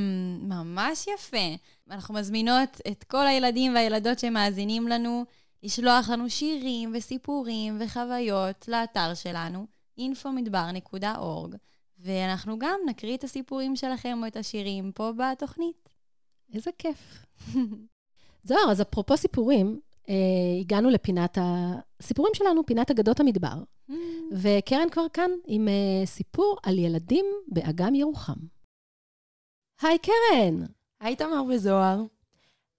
[0.49, 1.55] ממש יפה.
[1.91, 5.25] אנחנו מזמינות את כל הילדים והילדות שמאזינים לנו
[5.63, 9.65] לשלוח לנו שירים וסיפורים וחוויות לאתר שלנו,
[9.99, 11.55] infomדבר.org,
[11.99, 15.89] ואנחנו גם נקריא את הסיפורים שלכם או את השירים פה בתוכנית.
[16.53, 17.25] איזה כיף.
[18.47, 19.79] זוהר, אז אפרופו סיפורים,
[20.61, 23.63] הגענו לפינת הסיפורים שלנו, פינת אגדות המדבר.
[23.89, 23.93] Mm.
[24.31, 28.39] וקרן כבר כאן עם אה, סיפור על ילדים באגם ירוחם.
[29.81, 30.65] היי, קרן!
[30.99, 32.03] היי תמר וזוהר.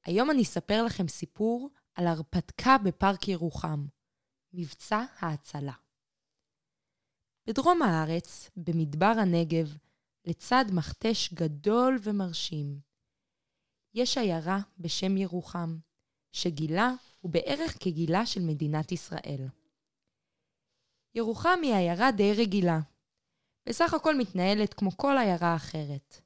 [0.05, 3.87] היום אני אספר לכם סיפור על הרפתקה בפארק ירוחם,
[4.53, 5.73] מבצע ההצלה.
[7.47, 9.77] בדרום הארץ, במדבר הנגב,
[10.25, 12.81] לצד מכתש גדול ומרשים,
[13.95, 15.79] יש עיירה בשם ירוחם,
[16.33, 19.49] שגילה הוא בערך כגילה של מדינת ישראל.
[21.15, 22.81] ירוחם היא עיירה די רגילה.
[23.69, 26.21] בסך הכל מתנהלת כמו כל עיירה אחרת,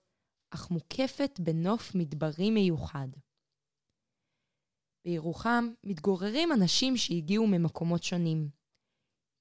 [0.51, 3.09] אך מוקפת בנוף מדברי מיוחד.
[5.05, 8.49] בירוחם מתגוררים אנשים שהגיעו ממקומות שונים.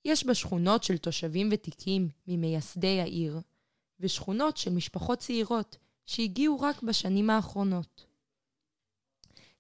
[0.06, 3.42] יש בה שכונות של תושבים ותיקים ממייסדי העיר,
[4.00, 8.06] ושכונות של משפחות צעירות שהגיעו רק בשנים האחרונות.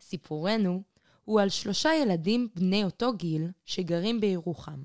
[0.01, 0.83] סיפורנו
[1.23, 4.83] הוא על שלושה ילדים בני אותו גיל שגרים בירוחם.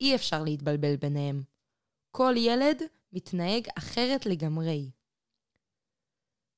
[0.00, 1.42] אי אפשר להתבלבל ביניהם.
[2.10, 4.90] כל ילד מתנהג אחרת לגמרי.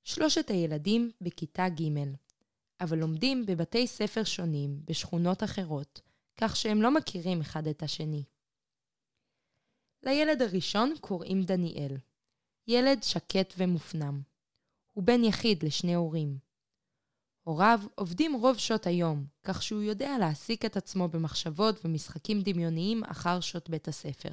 [0.02, 1.98] שלושת הילדים בכיתה ג',
[2.81, 6.00] אבל לומדים בבתי ספר שונים בשכונות אחרות,
[6.37, 8.24] כך שהם לא מכירים אחד את השני.
[10.02, 11.96] לילד הראשון קוראים דניאל.
[12.66, 14.22] ילד שקט ומופנם.
[14.92, 16.38] הוא בן יחיד לשני הורים.
[17.48, 23.40] הוריו עובדים רוב שעות היום, כך שהוא יודע להעסיק את עצמו במחשבות ומשחקים דמיוניים אחר
[23.40, 24.30] שעות בית הספר.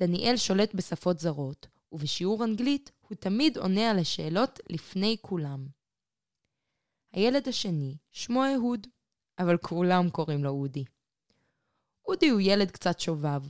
[0.00, 5.66] דניאל שולט בשפות זרות, ובשיעור אנגלית הוא תמיד עונה על השאלות לפני כולם.
[7.12, 8.86] הילד השני, שמו אהוד,
[9.38, 10.84] אבל כולם קוראים לו אודי.
[12.08, 13.42] אודי הוא ילד קצת שובב.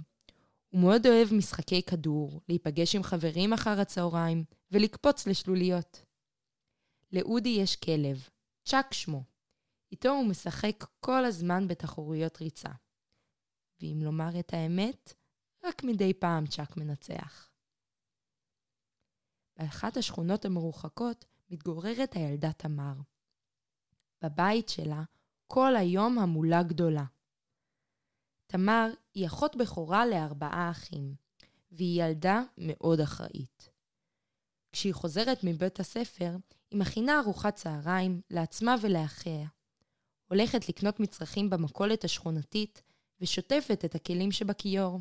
[0.69, 6.04] הוא מאוד אוהב משחקי כדור, להיפגש עם חברים אחר הצהריים ולקפוץ לשלוליות.
[7.15, 8.29] לאודי יש כלב,
[8.65, 9.25] צ'אק שמו.
[9.93, 12.73] איתו הוא משחק כל הזמן בתחרויות ריצה.
[13.81, 15.13] ואם לומר את האמת,
[15.65, 17.51] רק מדי פעם צ'אק מנצח.
[19.57, 22.95] באחת השכונות המרוחקות מתגוררת הילדה תמר.
[24.25, 25.03] בבית שלה
[25.47, 27.05] כל היום המולה גדולה.
[28.47, 31.15] תמר היא אחות בכורה לארבעה אחים,
[31.71, 33.71] והיא ילדה מאוד אחראית.
[34.73, 36.37] כשהיא חוזרת מבית הספר,
[36.75, 39.47] היא מכינה ארוחת צהריים לעצמה ולאחיה.
[40.31, 42.83] הולכת לקנות מצרכים במכולת השכונתית
[43.21, 45.01] ושוטפת את הכלים שבכיור.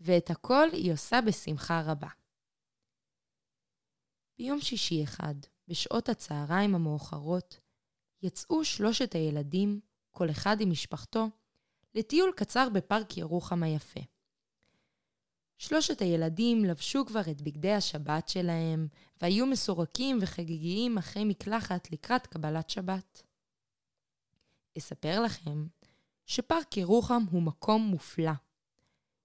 [0.00, 2.08] ואת הכל היא עושה בשמחה רבה.
[4.38, 5.34] ביום שישי אחד,
[5.68, 7.60] בשעות הצהריים המאוחרות,
[8.22, 11.26] יצאו שלושת הילדים, כל אחד עם משפחתו,
[11.94, 14.00] לטיול קצר בפארק ירוחם היפה.
[15.62, 18.88] שלושת הילדים לבשו כבר את בגדי השבת שלהם,
[19.20, 23.22] והיו מסורקים וחגיגיים אחרי מקלחת לקראת קבלת שבת.
[24.78, 25.66] אספר לכם
[26.26, 28.32] שפארק ירוחם הוא מקום מופלא.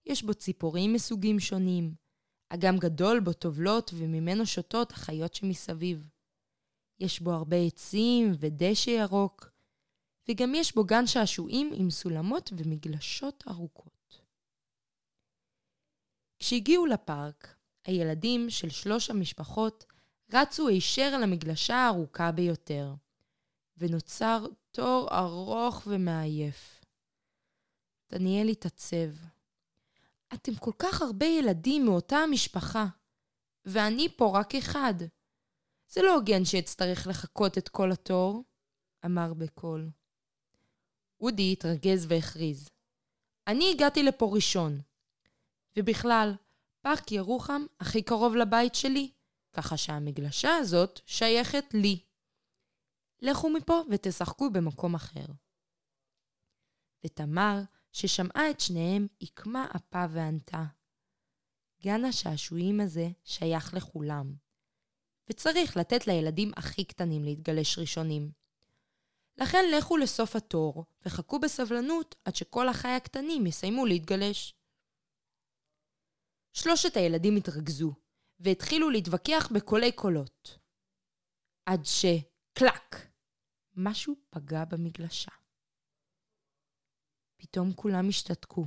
[0.05, 1.93] יש בו ציפורים מסוגים שונים,
[2.49, 6.07] אגם גדול בו טובלות וממנו שותות החיות שמסביב.
[6.99, 9.49] יש בו הרבה עצים ודשא ירוק,
[10.29, 13.96] וגם יש בו גן שעשועים עם סולמות ומגלשות ארוכות.
[16.39, 19.85] כשהגיעו לפארק, הילדים של שלוש המשפחות
[20.33, 22.93] רצו הישר למגלשה הארוכה ביותר,
[23.77, 26.81] ונוצר תור ארוך ומעייף.
[28.11, 29.09] דניאל התעצב.
[30.33, 32.85] אתם כל כך הרבה ילדים מאותה המשפחה,
[33.65, 34.93] ואני פה רק אחד.
[35.89, 38.43] זה לא הוגן שאצטרך לחכות את כל התור,
[39.05, 39.89] אמר בקול.
[41.21, 42.69] אודי התרגז והכריז.
[43.47, 44.81] אני הגעתי לפה ראשון,
[45.77, 46.35] ובכלל,
[46.81, 49.11] פארק ירוחם הכי קרוב לבית שלי,
[49.53, 51.99] ככה שהמגלשה הזאת שייכת לי.
[53.21, 55.25] לכו מפה ותשחקו במקום אחר.
[57.05, 57.61] ותמר,
[57.91, 60.63] ששמעה את שניהם, עקמה אפה וענתה.
[61.81, 64.33] גן השעשועים הזה שייך לכולם,
[65.29, 68.31] וצריך לתת לילדים הכי קטנים להתגלש ראשונים.
[69.37, 74.56] לכן לכו לסוף התור, וחכו בסבלנות עד שכל החי הקטנים יסיימו להתגלש.
[76.53, 77.93] שלושת הילדים התרכזו,
[78.39, 80.59] והתחילו להתווכח בקולי קולות.
[81.65, 82.05] עד ש...
[82.53, 82.95] קלק!
[83.75, 85.31] משהו פגע במגלשה.
[87.37, 88.65] פתאום כולם השתתקו.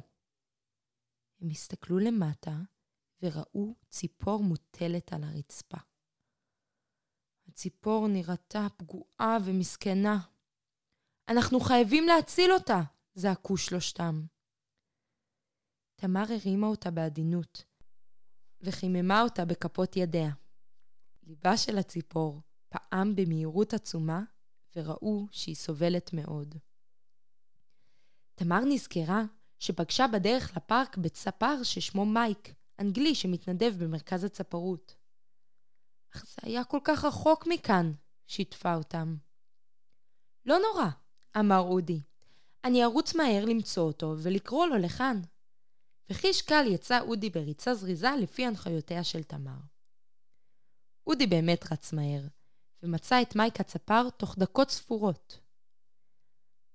[1.41, 2.51] הם הסתכלו למטה
[3.23, 5.79] וראו ציפור מוטלת על הרצפה.
[7.49, 10.17] הציפור נראתה פגועה ומסכנה.
[11.29, 12.81] אנחנו חייבים להציל אותה!
[13.15, 14.27] זעקו שלושתם.
[15.97, 17.65] תמר הרימה אותה בעדינות,
[18.63, 20.31] וחיממה אותה בכפות ידיה.
[21.23, 24.23] ליבה של הציפור פעם במהירות עצומה,
[24.77, 26.55] וראו שהיא סובלת מאוד.
[28.35, 29.23] תמר נזכרה
[29.59, 34.95] שפגשה בדרך לפארק בצפר ששמו מייק, אנגלי שמתנדב במרכז הצפרות.
[36.15, 37.93] אך זה היה כל כך רחוק מכאן,
[38.27, 39.17] שיתפה אותם.
[40.47, 40.89] לא נורא,
[41.39, 42.01] אמר אודי.
[42.65, 45.21] אני ארוץ מהר למצוא אותו ולקרוא לו לכאן.
[46.11, 49.59] וחיש קל יצא אודי בריצה זריזה לפי הנחיותיה של תמר.
[51.07, 52.23] אודי באמת רץ מהר,
[52.83, 55.39] ומצא את מייק הצפר תוך דקות ספורות.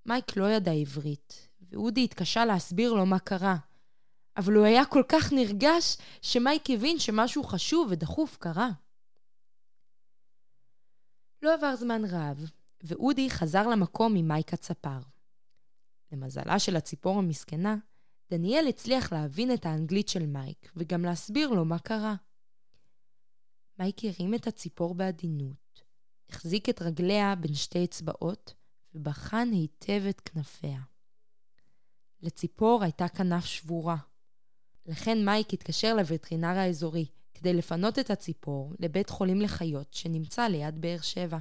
[0.06, 3.58] מייק לא ידע עברית, ואודי התקשה להסביר לו מה קרה,
[4.38, 8.70] אבל הוא היה כל כך נרגש שמייק הבין שמשהו חשוב ודחוף קרה.
[11.42, 12.52] לא עבר זמן רב,
[12.84, 15.00] ואודי חזר למקום עם מייק הצפר.
[16.12, 17.76] למזלה של הציפור המסכנה,
[18.30, 22.16] דניאל הצליח להבין את האנגלית של מייק, וגם להסביר לו מה קרה.
[23.80, 25.84] מייק הרים את הציפור בעדינות,
[26.30, 28.54] החזיק את רגליה בין שתי אצבעות,
[28.94, 30.80] ובחן היטב את כנפיה.
[32.22, 33.98] לציפור הייתה כנף שבורה.
[34.86, 41.02] לכן מייק התקשר לווטרינר האזורי כדי לפנות את הציפור לבית חולים לחיות שנמצא ליד באר
[41.02, 41.38] שבע.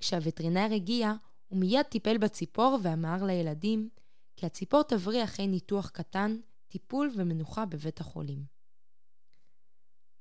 [0.00, 1.12] כשהווטרינר הגיע,
[1.48, 3.88] הוא מיד טיפל בציפור ואמר לילדים
[4.36, 6.36] כי הציפור תבריא אחרי ניתוח קטן,
[6.68, 8.44] טיפול ומנוחה בבית החולים.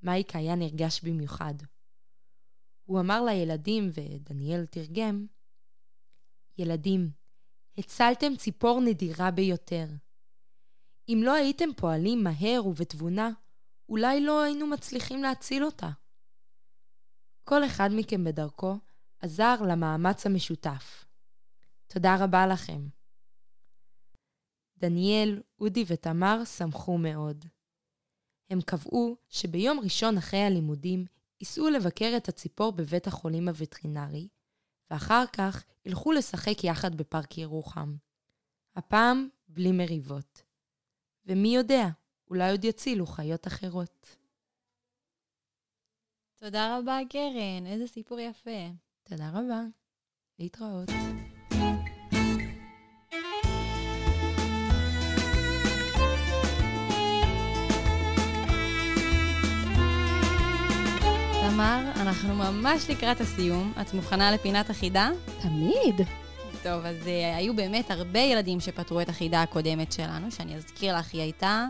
[0.01, 1.53] מייק היה נרגש במיוחד.
[2.83, 5.25] הוא אמר לילדים, ודניאל תרגם,
[6.57, 7.11] ילדים,
[7.77, 9.85] הצלתם ציפור נדירה ביותר.
[11.09, 13.29] אם לא הייתם פועלים מהר ובתבונה,
[13.89, 15.89] אולי לא היינו מצליחים להציל אותה.
[17.43, 18.75] כל אחד מכם בדרכו
[19.19, 21.05] עזר למאמץ המשותף.
[21.87, 22.87] תודה רבה לכם.
[24.83, 27.45] דניאל, אודי ותמר שמחו מאוד.
[28.49, 31.05] הם קבעו שביום ראשון אחרי הלימודים
[31.39, 34.27] ייסעו לבקר את הציפור בבית החולים הווטרינרי,
[34.91, 37.95] ואחר כך ילכו לשחק יחד בפארק ירוחם.
[38.75, 40.43] הפעם בלי מריבות.
[41.25, 41.87] ומי יודע,
[42.29, 44.17] אולי עוד יצילו חיות אחרות.
[46.35, 48.69] תודה רבה, קרן, איזה סיפור יפה.
[49.03, 49.61] תודה רבה.
[50.39, 50.89] להתראות.
[61.63, 63.73] תמר, אנחנו ממש לקראת הסיום.
[63.81, 65.09] את מוכנה לפינת החידה?
[65.41, 66.07] תמיד.
[66.63, 71.13] טוב, אז uh, היו באמת הרבה ילדים שפתרו את החידה הקודמת שלנו, שאני אזכיר לך,
[71.13, 71.65] היא הייתה,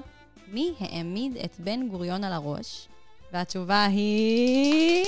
[0.54, 2.88] מי העמיד את בן גוריון על הראש?
[3.34, 5.06] והתשובה היא...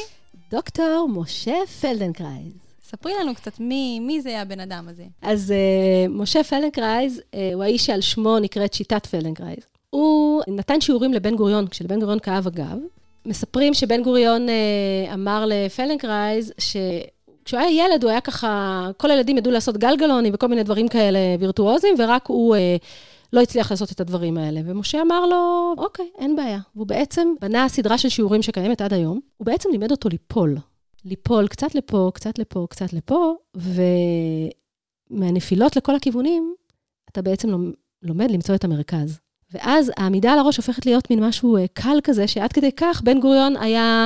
[0.52, 2.54] דוקטור משה פלדנקרייז.
[2.84, 5.06] ספרי לנו קצת מי, מי זה הבן אדם הזה.
[5.22, 9.64] אז uh, משה פלדנקרייז uh, הוא האיש שעל שמו נקראת שיטת פלדנקרייז.
[9.90, 12.78] הוא נתן שיעורים לבן גוריון, כשלבן גוריון כאב הגב.
[13.26, 19.52] מספרים שבן גוריון uh, אמר לפלדנקרייז שכשהוא היה ילד הוא היה ככה, כל הילדים ידעו
[19.52, 22.56] לעשות גלגלונים וכל מיני דברים כאלה וירטואוזיים, ורק הוא...
[22.56, 22.60] Uh,
[23.36, 24.62] לא הצליח לעשות את הדברים האלה.
[24.66, 26.60] ומשה אמר לו, אוקיי, אין בעיה.
[26.76, 29.20] והוא בעצם בנה סדרה של שיעורים שקיימת עד היום.
[29.38, 30.58] הוא בעצם לימד אותו ליפול.
[31.06, 33.36] ליפול קצת לפה, קצת לפה, קצת לפה,
[35.12, 36.56] ומהנפילות לכל הכיוונים,
[37.12, 37.72] אתה בעצם
[38.04, 39.20] לומד למצוא את המרכז.
[39.52, 43.20] ואז העמידה על הראש הופכת להיות מין משהו אה, קל כזה, שעד כדי כך בן
[43.20, 44.06] גוריון היה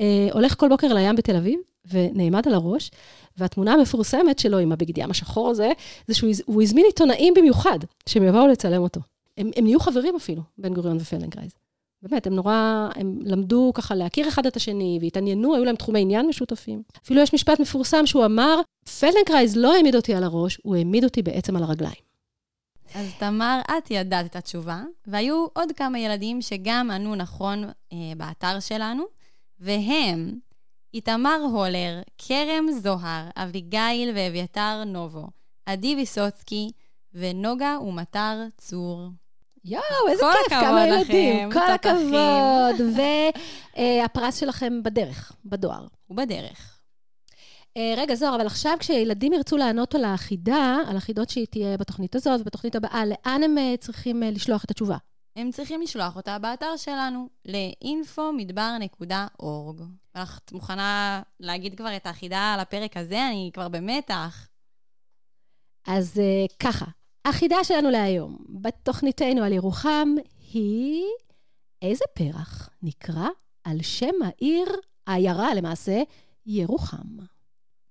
[0.00, 1.60] אה, הולך כל בוקר לים בתל אביב,
[1.92, 2.90] ונעמד על הראש,
[3.36, 5.72] והתמונה המפורסמת שלו עם הבגד ים השחור הזה,
[6.06, 7.78] זה שהוא הזמין עיתונאים במיוחד,
[8.08, 9.00] שהם יבואו לצלם אותו.
[9.38, 11.50] הם, הם נהיו חברים אפילו, בן גוריון ופלדנקרייז.
[12.02, 16.26] באמת, הם נורא, הם למדו ככה להכיר אחד את השני, והתעניינו, היו להם תחומי עניין
[16.26, 16.82] משותפים.
[17.04, 18.60] אפילו יש משפט מפורסם שהוא אמר,
[19.00, 22.09] פלדנקרייז לא העמיד אותי על הראש, הוא העמיד אותי בעצם על הרגליים.
[22.94, 28.60] אז תמר, את ידעת את התשובה, והיו עוד כמה ילדים שגם ענו נכון אה, באתר
[28.60, 29.04] שלנו,
[29.60, 30.38] והם
[30.94, 35.26] איתמר הולר, כרם זוהר, אביגיל ואביתר נובו,
[35.66, 36.70] עדי ויסוצקי
[37.14, 39.08] ונוגה ומטר צור.
[39.64, 41.52] יואו, איזה כיף, כמה ילדים.
[41.52, 42.86] כל הכבוד.
[43.76, 45.86] והפרס שלכם בדרך, בדואר.
[46.06, 46.79] הוא בדרך.
[47.76, 52.14] אה, רגע, זוהר, אבל עכשיו כשילדים ירצו לענות על החידה, על החידות שהיא תהיה בתוכנית
[52.14, 54.96] הזאת ובתוכנית הבאה, לאן הם אה, צריכים אה, לשלוח את התשובה?
[55.36, 59.82] הם צריכים לשלוח אותה באתר שלנו, ל-infomדבר.org.
[60.12, 63.26] את מוכנה להגיד כבר את החידה על הפרק הזה?
[63.26, 64.48] אני כבר במתח.
[65.86, 66.20] אז
[66.58, 66.86] ככה,
[67.24, 70.08] החידה שלנו להיום בתוכניתנו על ירוחם
[70.52, 71.04] היא
[71.82, 73.28] איזה פרח נקרא
[73.64, 74.66] על שם העיר,
[75.06, 76.02] העיירה למעשה,
[76.46, 77.18] ירוחם.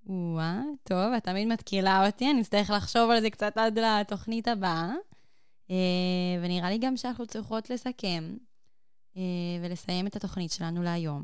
[0.10, 4.92] וואה, טוב, את תמיד מתקילה אותי, אני אצטרך לחשוב על זה קצת עד לתוכנית הבאה.
[5.68, 5.72] Uh,
[6.42, 8.36] ונראה לי גם שאנחנו צריכות לסכם
[9.14, 9.18] uh,
[9.62, 11.24] ולסיים את התוכנית שלנו להיום.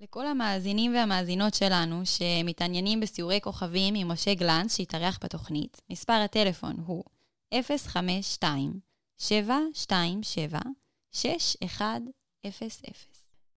[0.00, 7.04] לכל המאזינים והמאזינות שלנו שמתעניינים בסיורי כוכבים עם משה גלנץ שהתארח בתוכנית, מספר הטלפון הוא
[7.54, 7.58] 052-727-6100.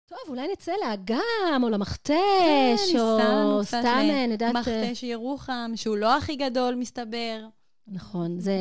[0.09, 4.55] טוב, אולי נצא לאגם, או למכתש, כן, או סתם, אני יודעת...
[4.55, 7.47] אה, למכתש ירוחם, שהוא לא הכי גדול, מסתבר.
[7.87, 8.53] נכון, זה...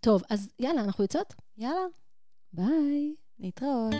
[0.00, 1.34] טוב, אז יאללה, אנחנו יוצאות?
[1.58, 1.86] יאללה,
[2.52, 3.14] ביי.
[3.38, 3.94] להתראות.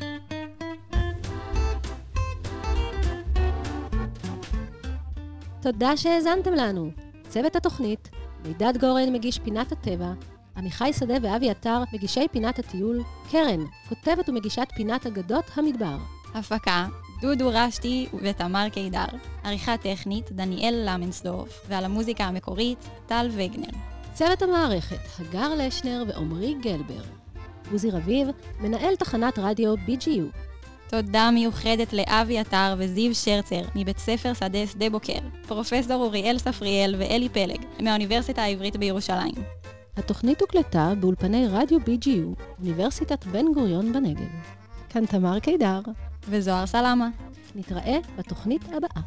[5.63, 6.91] תודה שהאזנתם לנו.
[7.29, 8.11] צוות התוכנית,
[8.45, 10.13] מידד גורן מגיש פינת הטבע,
[10.57, 15.97] עמיחי שדה ואבי עטר מגישי פינת הטיול, קרן, כותבת ומגישת פינת אגדות המדבר.
[16.35, 16.87] הפקה,
[17.21, 19.05] דודו רשתי ותמר קידר.
[19.45, 23.79] עריכה טכנית, דניאל למנסדורף, ועל המוזיקה המקורית, טל וגנר.
[24.13, 27.03] צוות המערכת, הגר לשנר ועמרי גלבר.
[27.73, 28.29] עוזי רביב,
[28.61, 30.37] מנהל תחנת רדיו BGU.
[30.89, 35.19] תודה מיוחדת לאבי עטר וזיו שרצר מבית ספר שדה שדה בוקר,
[35.49, 39.35] פרופסור אוריאל ספריאל ואלי פלג מהאוניברסיטה העברית בירושלים.
[39.97, 44.29] התוכנית הוקלטה באולפני רדיו BGU, אוניברסיטת בן גוריון בנגב.
[44.89, 45.81] כאן תמר קידר.
[46.29, 47.09] וזוהר סלמה.
[47.55, 49.03] נתראה בתוכנית הבאה.